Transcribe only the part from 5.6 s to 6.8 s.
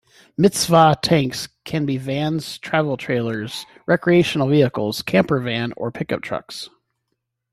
or pickup trucks.